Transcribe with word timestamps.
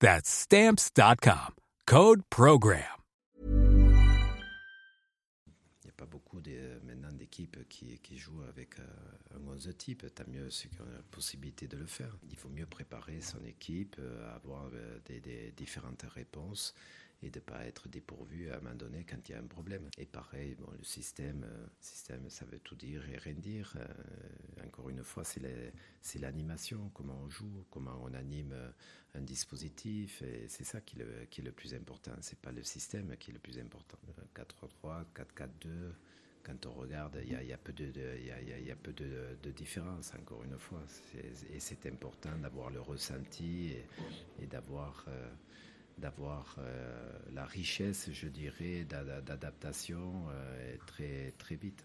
That's 0.00 0.28
stamps.com. 0.28 1.54
Code 1.86 2.22
Program. 2.28 2.82
Il 5.84 5.84
n'y 5.84 5.90
a 5.90 5.94
pas 5.96 6.06
beaucoup 6.06 6.40
de, 6.40 6.80
maintenant 6.84 7.12
d'équipes 7.12 7.66
qui, 7.68 7.98
qui, 8.00 8.18
jouent 8.18 8.42
avec 8.48 8.78
euh, 8.78 8.84
un 9.36 9.48
11 9.48 9.72
type. 9.78 10.14
Tant 10.14 10.24
mieux 10.28 10.50
ceux 10.50 10.68
qui 10.68 10.80
ont 10.80 10.92
la 10.92 11.02
possibilité 11.10 11.66
de 11.68 11.78
le 11.78 11.86
faire. 11.86 12.14
Il 12.28 12.36
faut 12.36 12.48
mieux 12.48 12.66
préparer 12.66 13.20
son 13.20 13.42
équipe, 13.44 13.96
euh, 13.98 14.34
avoir 14.34 14.68
euh, 14.74 14.98
des, 15.06 15.20
des, 15.20 15.52
différentes 15.52 16.04
réponses 16.14 16.74
et 17.22 17.30
de 17.30 17.38
ne 17.38 17.44
pas 17.44 17.64
être 17.64 17.88
dépourvu 17.88 18.50
à 18.50 18.56
un 18.56 18.60
moment 18.60 18.74
donné 18.74 19.04
quand 19.08 19.28
il 19.28 19.32
y 19.32 19.34
a 19.34 19.38
un 19.38 19.46
problème. 19.46 19.88
Et 19.98 20.06
pareil, 20.06 20.54
bon, 20.54 20.70
le 20.76 20.84
système, 20.84 21.44
euh, 21.44 21.66
système, 21.80 22.28
ça 22.28 22.44
veut 22.44 22.58
tout 22.58 22.74
dire 22.74 23.08
et 23.08 23.16
rien 23.16 23.34
dire. 23.34 23.74
Euh, 23.76 24.66
encore 24.66 24.90
une 24.90 25.02
fois, 25.02 25.24
c'est 25.24 26.18
l'animation, 26.18 26.90
comment 26.94 27.18
on 27.24 27.28
joue, 27.28 27.64
comment 27.70 27.98
on 28.02 28.12
anime 28.14 28.52
euh, 28.52 28.70
un 29.14 29.22
dispositif, 29.22 30.20
et 30.22 30.46
c'est 30.48 30.64
ça 30.64 30.80
qui 30.82 30.96
est, 30.96 31.04
le, 31.04 31.24
qui 31.30 31.40
est, 31.40 31.44
le, 31.44 31.52
plus 31.52 31.74
important. 31.74 32.12
C'est 32.20 32.38
pas 32.38 32.52
le 32.52 32.62
système 32.62 33.16
qui 33.16 33.30
est 33.30 33.34
le 33.34 33.40
plus 33.40 33.58
important. 33.58 33.98
4-3-3, 34.34 35.06
4-4-2 35.14 35.92
quand 36.46 36.66
on 36.66 36.74
regarde, 36.74 37.18
il 37.24 37.32
y 37.32 37.52
a, 37.52 37.58
peu, 37.58 37.72
de, 37.72 37.90
de, 37.90 38.18
y 38.20 38.70
a, 38.70 38.76
peu 38.76 38.92
de, 38.92 39.50
différence, 39.50 40.12
encore 40.14 40.44
une 40.44 40.56
fois. 40.56 40.80
Et 41.52 41.58
c'est 41.58 41.86
important 41.86 42.38
d'avoir 42.38 42.70
le 42.70 42.80
ressenti 42.80 43.72
et, 44.40 44.46
d'avoir 44.46 45.06
d'avoir 45.98 46.56
euh, 46.58 47.18
la 47.32 47.44
richesse, 47.44 48.10
je 48.12 48.28
dirais, 48.28 48.84
d'adaptation 48.84 50.26
euh, 50.30 50.76
très, 50.86 51.32
très 51.38 51.56
vite. 51.56 51.84